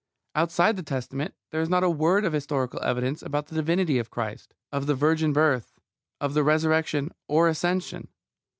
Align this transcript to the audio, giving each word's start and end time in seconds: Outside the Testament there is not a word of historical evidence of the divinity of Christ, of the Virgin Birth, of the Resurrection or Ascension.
Outside 0.33 0.77
the 0.77 0.81
Testament 0.81 1.35
there 1.51 1.61
is 1.61 1.69
not 1.69 1.83
a 1.83 1.89
word 1.91 2.25
of 2.25 2.33
historical 2.33 2.81
evidence 2.81 3.21
of 3.21 3.33
the 3.33 3.43
divinity 3.53 3.99
of 3.99 4.09
Christ, 4.09 4.55
of 4.71 4.87
the 4.87 4.95
Virgin 4.95 5.31
Birth, 5.31 5.73
of 6.19 6.33
the 6.33 6.43
Resurrection 6.43 7.11
or 7.27 7.47
Ascension. 7.47 8.07